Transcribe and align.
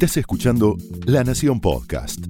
Estás 0.00 0.18
escuchando 0.18 0.76
La 1.06 1.24
Nación 1.24 1.60
Podcast. 1.60 2.24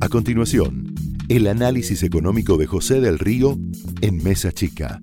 A 0.00 0.08
continuación, 0.08 0.92
el 1.28 1.46
análisis 1.46 2.02
económico 2.02 2.56
de 2.56 2.66
José 2.66 3.00
del 3.00 3.20
Río 3.20 3.56
en 4.00 4.20
Mesa 4.24 4.50
Chica. 4.50 4.98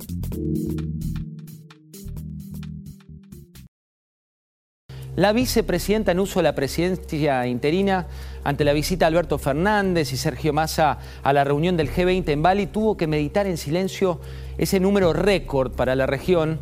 La 5.16 5.32
vicepresidenta 5.32 6.12
en 6.12 6.20
uso 6.20 6.40
de 6.40 6.44
la 6.44 6.54
presidencia 6.54 7.48
interina 7.48 8.08
ante 8.44 8.66
la 8.66 8.74
visita 8.74 9.06
de 9.06 9.08
Alberto 9.08 9.38
Fernández 9.38 10.12
y 10.12 10.18
Sergio 10.18 10.52
Massa 10.52 11.00
a 11.24 11.32
la 11.32 11.46
reunión 11.46 11.78
del 11.78 11.90
G20 11.90 12.28
en 12.28 12.44
Bali 12.44 12.68
tuvo 12.68 12.98
que 12.98 13.08
meditar 13.08 13.48
en 13.48 13.56
silencio 13.56 14.20
ese 14.58 14.82
número 14.82 15.14
récord 15.14 15.72
para 15.72 15.96
la 15.96 16.08
región 16.08 16.60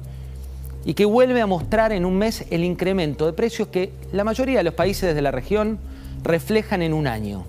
y 0.86 0.94
que 0.94 1.06
vuelve 1.06 1.42
a 1.42 1.48
mostrar 1.48 1.92
en 1.92 2.06
un 2.06 2.18
mes 2.18 2.46
el 2.50 2.64
incremento 2.64 3.26
de 3.26 3.34
precios 3.34 3.68
que 3.68 3.92
la 4.12 4.24
mayoría 4.24 4.60
de 4.60 4.64
los 4.64 4.74
países 4.74 5.14
de 5.14 5.22
la 5.22 5.32
región 5.32 5.80
reflejan 6.24 6.82
en 6.82 6.94
un 6.94 7.08
año. 7.08 7.46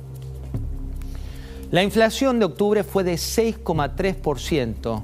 La 1.70 1.82
inflación 1.82 2.38
de 2.38 2.46
octubre 2.46 2.82
fue 2.82 3.05
de 3.05 3.14
6,3%. 3.14 5.02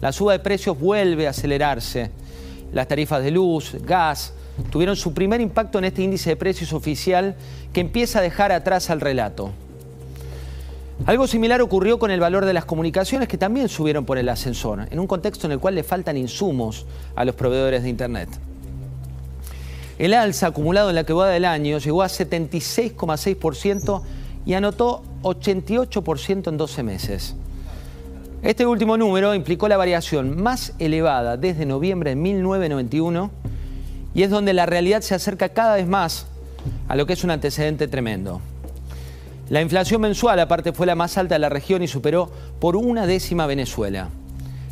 La 0.00 0.12
suba 0.12 0.32
de 0.32 0.40
precios 0.40 0.78
vuelve 0.78 1.26
a 1.26 1.30
acelerarse. 1.30 2.10
Las 2.72 2.88
tarifas 2.88 3.22
de 3.22 3.30
luz, 3.30 3.76
gas, 3.82 4.34
tuvieron 4.70 4.96
su 4.96 5.14
primer 5.14 5.40
impacto 5.40 5.78
en 5.78 5.84
este 5.86 6.02
índice 6.02 6.30
de 6.30 6.36
precios 6.36 6.72
oficial 6.72 7.36
que 7.72 7.80
empieza 7.80 8.18
a 8.18 8.22
dejar 8.22 8.52
atrás 8.52 8.90
al 8.90 9.00
relato. 9.00 9.52
Algo 11.04 11.26
similar 11.26 11.60
ocurrió 11.60 11.98
con 11.98 12.12
el 12.12 12.20
valor 12.20 12.44
de 12.44 12.52
las 12.52 12.64
comunicaciones 12.64 13.26
que 13.26 13.36
también 13.36 13.68
subieron 13.68 14.04
por 14.04 14.18
el 14.18 14.28
ascensor, 14.28 14.86
en 14.88 15.00
un 15.00 15.08
contexto 15.08 15.48
en 15.48 15.52
el 15.52 15.58
cual 15.58 15.74
le 15.74 15.82
faltan 15.82 16.16
insumos 16.16 16.86
a 17.16 17.24
los 17.24 17.34
proveedores 17.34 17.82
de 17.82 17.88
Internet. 17.88 18.28
El 19.98 20.14
alza 20.14 20.46
acumulado 20.46 20.90
en 20.90 20.94
la 20.94 21.04
que 21.04 21.12
va 21.12 21.28
del 21.28 21.44
año 21.44 21.78
llegó 21.78 22.02
a 22.02 22.06
76,6% 22.06 24.02
y 24.46 24.54
anotó 24.54 25.02
88% 25.22 26.48
en 26.48 26.56
12 26.56 26.82
meses. 26.84 27.34
Este 28.42 28.64
último 28.64 28.96
número 28.96 29.34
implicó 29.34 29.66
la 29.68 29.76
variación 29.76 30.40
más 30.40 30.72
elevada 30.78 31.36
desde 31.36 31.66
noviembre 31.66 32.10
de 32.10 32.16
1991 32.16 33.30
y 34.14 34.22
es 34.22 34.30
donde 34.30 34.52
la 34.52 34.66
realidad 34.66 35.00
se 35.00 35.14
acerca 35.16 35.48
cada 35.48 35.76
vez 35.76 35.86
más 35.86 36.26
a 36.88 36.94
lo 36.94 37.06
que 37.06 37.14
es 37.14 37.24
un 37.24 37.30
antecedente 37.30 37.88
tremendo. 37.88 38.40
La 39.52 39.60
inflación 39.60 40.00
mensual 40.00 40.40
aparte 40.40 40.72
fue 40.72 40.86
la 40.86 40.94
más 40.94 41.18
alta 41.18 41.34
de 41.34 41.38
la 41.38 41.50
región 41.50 41.82
y 41.82 41.86
superó 41.86 42.30
por 42.58 42.74
una 42.74 43.06
décima 43.06 43.44
Venezuela. 43.44 44.08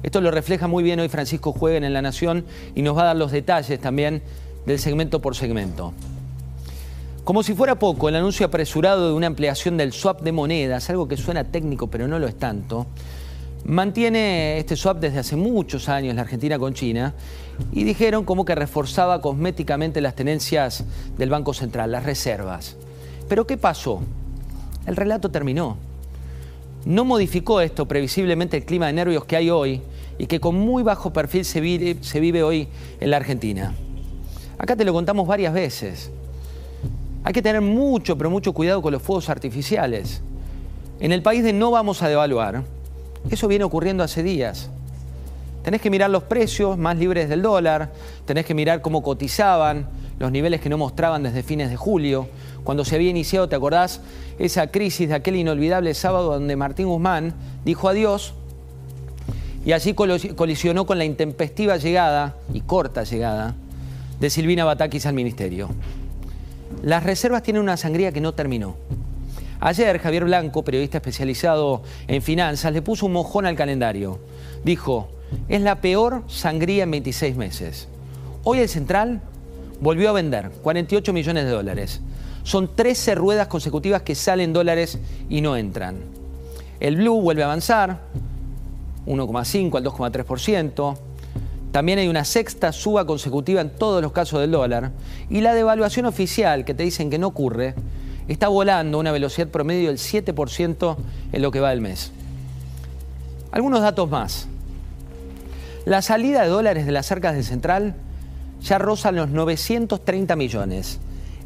Esto 0.02 0.22
lo 0.22 0.30
refleja 0.30 0.68
muy 0.68 0.82
bien 0.82 0.98
hoy 1.00 1.10
Francisco 1.10 1.52
Jueguen 1.52 1.84
en 1.84 1.92
La 1.92 2.00
Nación 2.00 2.46
y 2.74 2.80
nos 2.80 2.96
va 2.96 3.02
a 3.02 3.04
dar 3.04 3.16
los 3.16 3.30
detalles 3.30 3.78
también 3.78 4.22
del 4.64 4.78
segmento 4.78 5.20
por 5.20 5.36
segmento. 5.36 5.92
Como 7.24 7.42
si 7.42 7.52
fuera 7.52 7.78
poco, 7.78 8.08
el 8.08 8.16
anuncio 8.16 8.46
apresurado 8.46 9.08
de 9.08 9.12
una 9.12 9.26
ampliación 9.26 9.76
del 9.76 9.92
swap 9.92 10.22
de 10.22 10.32
monedas, 10.32 10.88
algo 10.88 11.06
que 11.06 11.18
suena 11.18 11.44
técnico 11.44 11.88
pero 11.88 12.08
no 12.08 12.18
lo 12.18 12.26
es 12.26 12.38
tanto, 12.38 12.86
mantiene 13.66 14.56
este 14.56 14.76
swap 14.76 14.98
desde 14.98 15.18
hace 15.18 15.36
muchos 15.36 15.90
años 15.90 16.14
la 16.14 16.22
Argentina 16.22 16.58
con 16.58 16.72
China 16.72 17.12
y 17.70 17.84
dijeron 17.84 18.24
como 18.24 18.46
que 18.46 18.54
reforzaba 18.54 19.20
cosméticamente 19.20 20.00
las 20.00 20.14
tenencias 20.14 20.84
del 21.18 21.28
Banco 21.28 21.52
Central, 21.52 21.92
las 21.92 22.04
reservas. 22.04 22.78
Pero 23.28 23.46
¿qué 23.46 23.58
pasó? 23.58 24.00
El 24.86 24.96
relato 24.96 25.30
terminó. 25.30 25.76
No 26.84 27.04
modificó 27.04 27.60
esto 27.60 27.86
previsiblemente 27.86 28.56
el 28.56 28.64
clima 28.64 28.86
de 28.86 28.94
nervios 28.94 29.24
que 29.24 29.36
hay 29.36 29.50
hoy 29.50 29.82
y 30.18 30.26
que 30.26 30.40
con 30.40 30.54
muy 30.54 30.82
bajo 30.82 31.12
perfil 31.12 31.44
se 31.44 31.60
vive, 31.60 32.42
hoy 32.42 32.68
en 33.00 33.10
la 33.10 33.18
Argentina. 33.18 33.74
Acá 34.58 34.76
te 34.76 34.84
lo 34.84 34.92
contamos 34.92 35.26
varias 35.26 35.52
veces. 35.52 36.10
Hay 37.22 37.32
que 37.32 37.42
tener 37.42 37.60
mucho, 37.60 38.16
pero 38.16 38.30
mucho 38.30 38.52
cuidado 38.52 38.80
con 38.80 38.92
los 38.92 39.02
fuegos 39.02 39.28
artificiales. 39.28 40.22
En 41.00 41.12
el 41.12 41.22
país 41.22 41.42
de 41.42 41.52
no 41.52 41.70
vamos 41.70 42.02
a 42.02 42.08
devaluar, 42.08 42.62
eso 43.30 43.48
viene 43.48 43.64
ocurriendo 43.64 44.02
hace 44.02 44.22
días. 44.22 44.70
Tenés 45.62 45.82
que 45.82 45.90
mirar 45.90 46.08
los 46.08 46.22
precios 46.22 46.78
más 46.78 46.96
libres 46.96 47.28
del 47.28 47.42
dólar, 47.42 47.92
tenés 48.24 48.46
que 48.46 48.54
mirar 48.54 48.80
cómo 48.80 49.02
cotizaban, 49.02 49.86
los 50.20 50.30
niveles 50.30 50.60
que 50.60 50.68
no 50.68 50.76
mostraban 50.76 51.22
desde 51.22 51.42
fines 51.42 51.70
de 51.70 51.76
julio, 51.76 52.28
cuando 52.62 52.84
se 52.84 52.94
había 52.94 53.08
iniciado, 53.08 53.48
¿te 53.48 53.56
acordás? 53.56 54.02
Esa 54.38 54.66
crisis 54.66 55.08
de 55.08 55.14
aquel 55.14 55.34
inolvidable 55.34 55.94
sábado 55.94 56.32
donde 56.34 56.56
Martín 56.56 56.88
Guzmán 56.88 57.34
dijo 57.64 57.88
adiós 57.88 58.34
y 59.64 59.72
allí 59.72 59.94
colisionó 59.94 60.84
con 60.84 60.98
la 60.98 61.06
intempestiva 61.06 61.78
llegada 61.78 62.36
y 62.52 62.60
corta 62.60 63.02
llegada 63.04 63.54
de 64.20 64.28
Silvina 64.28 64.66
Batakis 64.66 65.06
al 65.06 65.14
ministerio. 65.14 65.70
Las 66.82 67.02
reservas 67.02 67.42
tienen 67.42 67.62
una 67.62 67.78
sangría 67.78 68.12
que 68.12 68.20
no 68.20 68.34
terminó. 68.34 68.76
Ayer 69.58 69.98
Javier 69.98 70.24
Blanco, 70.24 70.62
periodista 70.62 70.98
especializado 70.98 71.82
en 72.08 72.20
finanzas, 72.20 72.74
le 72.74 72.82
puso 72.82 73.06
un 73.06 73.12
mojón 73.12 73.46
al 73.46 73.56
calendario. 73.56 74.20
Dijo, 74.64 75.08
es 75.48 75.62
la 75.62 75.80
peor 75.80 76.24
sangría 76.28 76.84
en 76.84 76.90
26 76.90 77.36
meses. 77.36 77.88
Hoy 78.44 78.58
el 78.58 78.68
Central 78.68 79.22
volvió 79.80 80.10
a 80.10 80.12
vender 80.12 80.50
48 80.62 81.12
millones 81.12 81.44
de 81.44 81.50
dólares. 81.50 82.00
Son 82.42 82.74
13 82.74 83.14
ruedas 83.14 83.48
consecutivas 83.48 84.02
que 84.02 84.14
salen 84.14 84.52
dólares 84.52 84.98
y 85.28 85.40
no 85.40 85.56
entran. 85.56 85.96
El 86.80 86.96
blue 86.96 87.20
vuelve 87.20 87.42
a 87.42 87.46
avanzar, 87.46 88.00
1,5 89.06 89.76
al 89.76 89.84
2,3%. 89.84 90.96
También 91.72 91.98
hay 91.98 92.08
una 92.08 92.24
sexta 92.24 92.72
suba 92.72 93.06
consecutiva 93.06 93.60
en 93.60 93.70
todos 93.70 94.02
los 94.02 94.12
casos 94.12 94.40
del 94.40 94.50
dólar. 94.50 94.92
Y 95.28 95.40
la 95.40 95.54
devaluación 95.54 96.06
oficial, 96.06 96.64
que 96.64 96.74
te 96.74 96.82
dicen 96.82 97.10
que 97.10 97.18
no 97.18 97.28
ocurre, 97.28 97.74
está 98.28 98.48
volando 98.48 98.98
a 98.98 99.00
una 99.00 99.12
velocidad 99.12 99.48
promedio 99.48 99.88
del 99.88 99.98
7% 99.98 100.96
en 101.32 101.42
lo 101.42 101.50
que 101.50 101.60
va 101.60 101.70
del 101.70 101.80
mes. 101.80 102.12
Algunos 103.52 103.82
datos 103.82 104.08
más. 104.08 104.48
La 105.84 106.02
salida 106.02 106.42
de 106.42 106.48
dólares 106.48 106.86
de 106.86 106.92
las 106.92 107.10
arcas 107.12 107.34
del 107.34 107.44
central 107.44 107.94
ya 108.62 108.78
rozan 108.78 109.16
los 109.16 109.30
930 109.30 110.36
millones. 110.36 111.00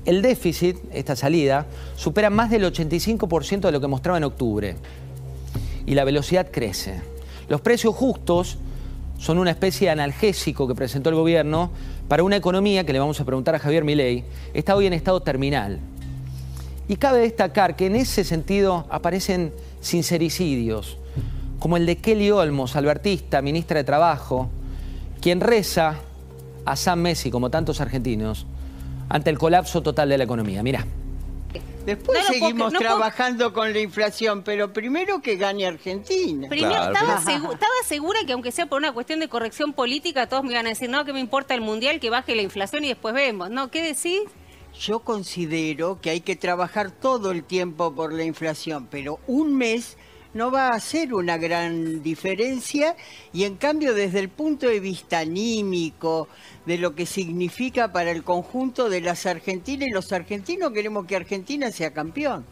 El 0.05 0.21
déficit, 0.21 0.77
esta 0.93 1.17
salida, 1.17 1.67
supera 1.97 2.31
más 2.31 2.51
del 2.51 2.65
85% 2.65 3.61
de 3.61 3.73
lo 3.73 3.81
que 3.81 3.87
mostraba 3.87 4.19
en 4.19 4.25
octubre. 4.25 4.77
Y 5.87 5.95
la 5.95 6.05
velocidad 6.05 6.49
crece. 6.51 7.01
Los 7.49 7.61
precios 7.61 7.95
justos 7.95 8.59
son 9.19 9.39
una 9.39 9.51
especie 9.51 9.87
de 9.87 9.93
analgésico 9.93 10.67
que 10.69 10.75
presentó 10.75 11.09
el 11.09 11.17
gobierno 11.17 11.71
para 12.09 12.23
una 12.23 12.37
economía 12.37 12.85
que 12.85 12.93
le 12.93 12.99
vamos 12.99 13.21
a 13.21 13.25
preguntar 13.25 13.55
a 13.55 13.59
Javier 13.59 13.85
Milei, 13.85 14.25
está 14.53 14.77
hoy 14.77 14.87
en 14.87 14.93
estado 14.93 15.21
terminal. 15.21 15.81
Y 16.89 16.97
cabe 16.97 17.21
destacar 17.21 17.77
que 17.77 17.87
en 17.87 17.97
ese 17.97 18.25
sentido 18.25 18.87
aparecen 18.91 19.55
sincericidios, 19.81 20.99
como 21.59 21.79
el 21.79 21.87
de 21.87 21.97
Kelly 21.97 22.31
Olmos, 22.31 22.77
albertista, 22.77 23.41
ministra 23.41 23.79
de 23.79 23.85
Trabajo, 23.85 24.51
quien 25.23 25.41
reza 25.41 25.97
a 26.65 26.77
San 26.77 27.03
Messi, 27.03 27.31
como 27.31 27.51
tantos 27.51 27.81
argentinos, 27.81 28.47
ante 29.09 29.31
el 29.31 29.39
colapso 29.39 29.83
total 29.83 30.09
de 30.09 30.19
la 30.19 30.25
economía. 30.25 30.63
Mira. 30.63 30.87
Después 31.87 32.25
seguimos 32.27 32.73
trabajando 32.73 33.53
con 33.53 33.73
la 33.75 33.79
inflación, 33.79 34.43
pero 34.43 34.73
primero 34.73 35.21
que 35.21 35.37
gane 35.37 35.67
Argentina. 35.67 36.49
Primero, 36.49 36.83
estaba, 36.83 37.21
segura 37.85 38.21
que 38.27 38.33
aunque 38.33 38.53
sea 38.53 38.67
por 38.67 38.79
una 38.79 38.93
cuestión 38.93 39.21
de 39.21 39.29
corrección 39.29 39.75
política, 39.75 40.27
todos 40.27 40.45
me 40.45 40.53
iban 40.53 40.65
a 40.65 40.71
decir, 40.71 40.89
no, 40.89 41.05
que 41.05 41.13
me 41.13 41.21
importa 41.21 41.55
el 41.55 41.61
mundial, 41.61 42.01
que 42.01 42.09
baje 42.09 42.35
la 42.35 42.41
inflación 42.41 42.85
y 42.85 42.89
después 42.89 43.15
vemos. 43.15 43.51
¿No? 43.51 43.71
¿Qué 43.71 43.83
decís? 43.83 44.23
Yo 44.81 45.01
considero 45.01 46.01
que 46.01 46.11
hay 46.11 46.21
que 46.21 46.37
trabajar 46.37 46.91
todo 46.91 47.31
el 47.31 47.45
tiempo 47.45 47.95
por 47.95 48.13
la 48.13 48.25
inflación, 48.25 48.89
pero 48.91 49.21
un 49.27 49.55
mes 49.55 49.99
no 50.35 50.51
va 50.51 50.69
a 50.69 50.75
hacer 50.75 51.15
una 51.15 51.39
gran 51.39 52.03
diferencia 52.03 52.97
y 53.33 53.45
en 53.45 53.57
cambio 53.57 53.95
desde 53.95 54.19
el 54.19 54.29
punto 54.29 54.69
de 54.69 54.81
vista 54.81 55.21
anímico, 55.21 56.29
de 56.67 56.79
lo 56.79 56.95
que 56.95 57.07
significa 57.07 57.93
para 57.93 58.11
el 58.11 58.23
conjunto 58.23 58.91
de 58.91 59.01
las 59.01 59.27
Argentinas 59.27 59.89
y 59.89 59.91
los 59.91 60.13
argentinos 60.13 60.73
queremos 60.73 61.07
que 61.07 61.17
Argentina 61.17 61.71
sea 61.71 61.93
campeón. 61.93 62.45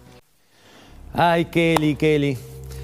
Ay, 1.12 1.46
Kelly, 1.46 1.96
Kelly. 1.96 2.38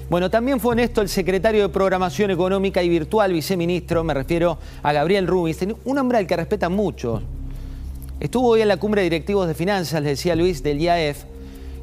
Bueno, 0.09 0.29
también 0.29 0.59
fue 0.59 0.71
honesto 0.71 1.01
el 1.01 1.09
secretario 1.09 1.61
de 1.63 1.69
Programación 1.69 2.31
Económica 2.31 2.81
y 2.81 2.89
Virtual, 2.89 3.31
viceministro, 3.31 4.03
me 4.03 4.13
refiero 4.13 4.57
a 4.81 4.91
Gabriel 4.91 5.27
Rubinstein, 5.27 5.75
un 5.85 5.97
hombre 5.97 6.17
al 6.17 6.27
que 6.27 6.35
respetan 6.35 6.73
mucho, 6.73 7.21
Estuvo 8.19 8.49
hoy 8.49 8.61
en 8.61 8.67
la 8.67 8.75
cumbre 8.75 9.01
de 9.01 9.05
directivos 9.05 9.47
de 9.47 9.53
finanzas, 9.53 10.03
le 10.03 10.09
decía 10.09 10.35
Luis, 10.35 10.61
del 10.61 10.81
IAF, 10.81 11.23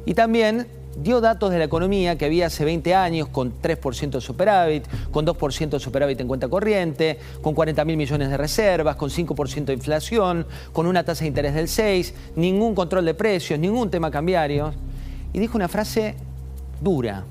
y 0.05 0.13
también 0.13 0.67
dio 1.01 1.21
datos 1.21 1.51
de 1.51 1.59
la 1.59 1.65
economía 1.65 2.17
que 2.17 2.25
había 2.25 2.47
hace 2.47 2.65
20 2.65 2.95
años 2.95 3.27
con 3.29 3.53
3% 3.61 4.11
de 4.11 4.21
superávit, 4.21 4.85
con 5.11 5.25
2% 5.25 5.69
de 5.69 5.79
superávit 5.79 6.19
en 6.19 6.27
cuenta 6.27 6.47
corriente, 6.47 7.19
con 7.41 7.53
40 7.53 7.85
mil 7.85 7.97
millones 7.97 8.29
de 8.29 8.37
reservas, 8.37 8.95
con 8.95 9.09
5% 9.09 9.65
de 9.65 9.73
inflación, 9.73 10.45
con 10.73 10.87
una 10.87 11.03
tasa 11.03 11.21
de 11.21 11.27
interés 11.27 11.53
del 11.53 11.67
6, 11.67 12.13
ningún 12.35 12.73
control 12.73 13.05
de 13.05 13.13
precios, 13.13 13.59
ningún 13.59 13.89
tema 13.89 14.09
cambiario. 14.09 14.73
Y 15.33 15.39
dijo 15.39 15.57
una 15.57 15.67
frase 15.67 16.15
dura. 16.81 17.23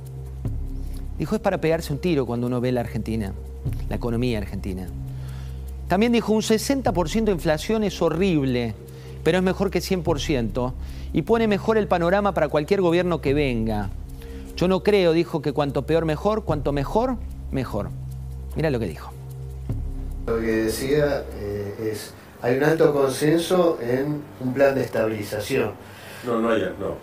Dijo, 1.19 1.35
es 1.35 1.41
para 1.41 1.61
pegarse 1.61 1.93
un 1.93 1.99
tiro 1.99 2.27
cuando 2.27 2.47
uno 2.47 2.61
ve 2.61 2.73
la 2.73 2.81
Argentina, 2.81 3.33
la 3.89 3.97
economía 3.97 4.39
argentina. 4.39 4.87
También 5.89 6.13
dijo, 6.13 6.33
un 6.33 6.43
60% 6.43 7.25
de 7.25 7.33
inflación 7.33 7.85
es 7.85 8.01
horrible 8.03 8.75
pero 9.27 9.39
es 9.39 9.43
mejor 9.43 9.73
que 9.73 9.81
100% 9.81 10.73
y 11.13 11.23
pone 11.23 11.49
mejor 11.49 11.79
el 11.79 11.89
panorama 11.89 12.33
para 12.33 12.47
cualquier 12.47 12.81
gobierno 12.81 13.21
que 13.21 13.35
venga. 13.35 13.91
Yo 14.55 14.69
no 14.69 14.85
creo, 14.85 15.11
dijo, 15.11 15.43
que 15.43 15.53
cuanto 15.53 15.85
peor 15.85 16.05
mejor, 16.05 16.45
cuanto 16.45 16.71
mejor, 16.71 17.17
mejor. 17.51 17.89
Mira 18.55 18.71
lo 18.71 18.79
que 18.79 18.87
dijo. 18.87 19.11
Lo 20.29 20.39
que 20.39 20.47
decía 20.47 21.25
eh, 21.41 21.91
es, 21.93 22.15
hay 22.41 22.57
un 22.57 22.63
alto 22.63 22.93
consenso 22.93 23.81
en 23.83 24.23
un 24.39 24.55
plan 24.55 24.77
de 24.77 24.85
estabilización. 24.85 25.73
No, 26.25 26.41
no 26.41 26.51
hay, 26.51 26.61
no. 26.79 26.95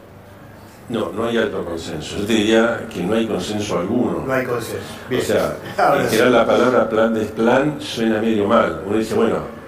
No, 0.87 1.11
no 1.11 1.25
hay 1.25 1.35
alto 1.35 1.65
consenso. 1.65 2.19
Yo 2.19 2.25
te 2.25 2.33
diría 2.35 2.87
que 2.89 3.03
no 3.03 3.15
hay 3.15 3.27
consenso 3.27 3.79
alguno. 3.79 4.23
No 4.25 4.31
hay 4.31 4.45
consenso. 4.45 4.85
O 5.11 5.21
sea, 5.21 5.57
en 5.99 6.07
general 6.07 6.31
la 6.31 6.45
palabra 6.45 6.87
plan 6.87 7.13
de 7.13 7.25
plan 7.25 7.81
suena 7.81 8.21
medio 8.21 8.47
mal. 8.47 8.81
Uno 8.87 8.97
dice, 8.97 9.13
bueno, 9.13 9.62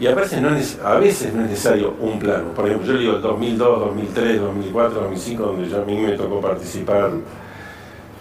y 0.00 0.06
a 0.06 0.14
veces, 0.14 0.40
no 0.40 0.54
es, 0.54 0.78
a 0.84 0.94
veces 0.94 1.34
no 1.34 1.42
es 1.42 1.50
necesario 1.50 1.94
un 2.00 2.18
plano. 2.18 2.52
Por 2.54 2.66
ejemplo, 2.66 2.92
yo 2.92 2.98
digo 2.98 3.16
el 3.16 3.22
2002, 3.22 3.80
2003, 3.80 4.40
2004, 4.40 5.00
2005, 5.00 5.42
donde 5.42 5.68
yo 5.68 5.82
a 5.82 5.84
mí 5.84 5.96
me 5.96 6.12
tocó 6.12 6.40
participar 6.40 7.10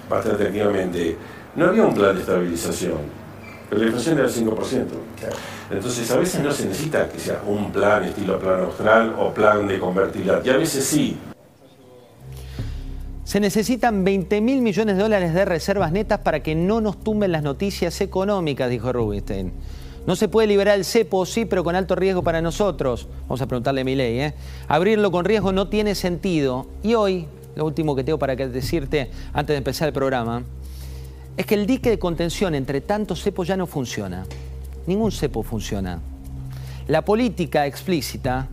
bastante 0.09 0.43
activamente. 0.43 1.17
No 1.55 1.65
había 1.65 1.83
un 1.83 1.93
plan 1.93 2.15
de 2.15 2.21
estabilización 2.21 3.27
pero 3.69 3.81
la 3.81 3.87
inflación 3.87 4.17
era 4.17 4.27
el 4.27 4.33
5%. 4.33 4.85
Entonces, 5.71 6.11
a 6.11 6.17
veces 6.17 6.41
no 6.41 6.51
se 6.51 6.65
necesita 6.65 7.09
que 7.09 7.19
sea 7.19 7.41
un 7.45 7.71
plan 7.71 8.03
estilo 8.03 8.39
plan 8.39 8.61
austral 8.61 9.15
o 9.19 9.33
plan 9.33 9.67
de 9.67 9.79
convertibilidad, 9.79 10.43
y 10.43 10.49
a 10.49 10.57
veces 10.57 10.85
sí. 10.85 11.17
Se 13.25 13.41
necesitan 13.41 14.05
20 14.05 14.39
mil 14.39 14.61
millones 14.61 14.95
de 14.95 15.03
dólares 15.03 15.33
de 15.33 15.43
reservas 15.43 15.91
netas 15.91 16.19
para 16.19 16.41
que 16.41 16.55
no 16.55 16.79
nos 16.79 17.03
tumben 17.03 17.33
las 17.33 17.43
noticias 17.43 17.99
económicas, 17.99 18.69
dijo 18.69 18.93
Rubinstein. 18.93 19.51
No 20.07 20.15
se 20.15 20.29
puede 20.29 20.47
liberar 20.47 20.77
el 20.77 20.85
cepo, 20.85 21.25
sí, 21.25 21.43
pero 21.43 21.65
con 21.65 21.75
alto 21.75 21.93
riesgo 21.93 22.23
para 22.23 22.41
nosotros. 22.41 23.09
Vamos 23.23 23.41
a 23.41 23.45
preguntarle 23.45 23.81
a 23.81 23.83
mi 23.83 23.93
ley. 23.93 24.21
¿eh? 24.21 24.33
Abrirlo 24.69 25.11
con 25.11 25.25
riesgo 25.25 25.51
no 25.51 25.67
tiene 25.67 25.95
sentido. 25.95 26.65
Y 26.81 26.93
hoy, 26.93 27.27
lo 27.57 27.65
último 27.65 27.93
que 27.93 28.05
tengo 28.05 28.17
para 28.17 28.37
decirte 28.37 29.11
antes 29.33 29.53
de 29.53 29.57
empezar 29.57 29.89
el 29.89 29.93
programa, 29.93 30.43
es 31.35 31.45
que 31.45 31.55
el 31.55 31.67
dique 31.67 31.89
de 31.89 31.99
contención 31.99 32.55
entre 32.55 32.79
tantos 32.79 33.21
cepos 33.21 33.49
ya 33.49 33.57
no 33.57 33.67
funciona. 33.67 34.25
Ningún 34.87 35.11
cepo 35.11 35.43
funciona. 35.43 35.99
La 36.87 37.03
política 37.03 37.65
explícita 37.65 38.47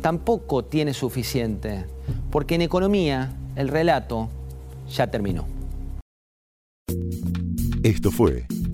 tampoco 0.00 0.64
tiene 0.64 0.94
suficiente, 0.94 1.84
porque 2.30 2.54
en 2.54 2.62
economía 2.62 3.32
el 3.56 3.66
relato 3.66 4.28
ya 4.88 5.08
terminó. 5.08 5.48
Esto 7.82 8.12
fue 8.12 8.46